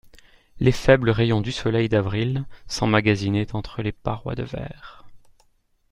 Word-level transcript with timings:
Les 0.59 0.71
faibles 0.71 1.11
rayons 1.11 1.41
du 1.41 1.51
soleil 1.51 1.87
d’avril 1.87 2.45
s’emmagasinaient 2.65 3.53
entre 3.55 3.83
les 3.83 3.91
parois 3.91 4.33
de 4.33 4.41
verre. 4.41 5.05